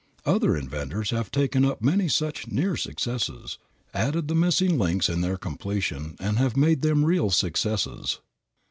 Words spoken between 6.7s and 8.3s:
them real successes.